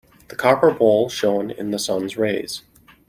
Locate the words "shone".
1.09-1.51